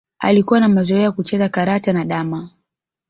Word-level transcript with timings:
Alikuwa 0.19 0.59
na 0.59 0.67
mazoea 0.67 1.01
ya 1.01 1.11
kucheza 1.11 1.49
karata 1.49 1.93
na 1.93 2.05
damma 2.05 2.49